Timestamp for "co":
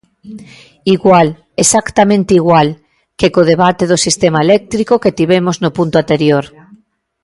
3.33-3.41